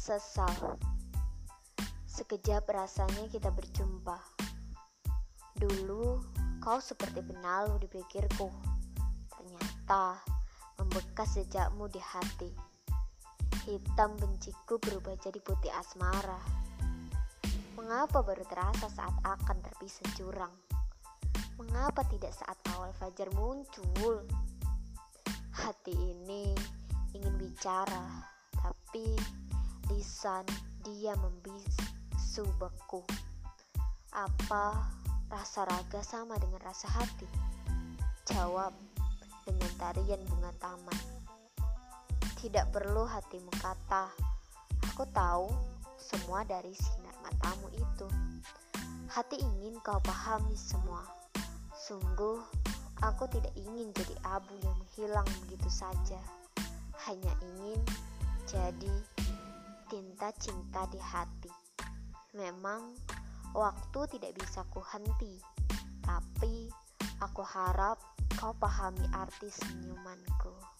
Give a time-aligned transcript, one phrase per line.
[0.00, 0.80] Sesal.
[2.08, 4.16] Sekejap rasanya kita berjumpa.
[5.60, 6.16] Dulu
[6.64, 8.48] kau seperti penalu di pikirku.
[9.28, 10.16] Ternyata
[10.80, 12.48] membekas jejakmu di hati.
[13.68, 16.40] Hitam benciku berubah jadi putih asmara.
[17.76, 20.56] Mengapa baru terasa saat akan terpisah jurang?
[21.60, 24.24] Mengapa tidak saat awal fajar muncul?
[25.52, 26.56] Hati ini
[27.12, 28.24] ingin bicara
[28.56, 29.39] Tapi
[30.84, 33.00] dia membisu beku.
[34.12, 34.92] Apa
[35.32, 37.24] rasa raga sama dengan rasa hati?
[38.28, 38.76] Jawab
[39.48, 41.00] dengan tarian bunga taman.
[42.36, 44.12] Tidak perlu hatimu kata,
[44.92, 45.48] aku tahu
[45.96, 48.08] semua dari sinar matamu itu.
[49.08, 51.00] Hati ingin kau pahami semua.
[51.72, 52.44] Sungguh,
[53.00, 56.20] aku tidak ingin jadi abu yang menghilang begitu saja.
[57.08, 57.80] Hanya ingin
[58.44, 59.19] jadi
[59.90, 61.50] tinta cinta di hati.
[62.38, 62.94] Memang
[63.50, 65.42] waktu tidak bisa kuhenti,
[65.98, 66.70] tapi
[67.18, 67.98] aku harap
[68.38, 70.79] kau pahami arti senyumanku.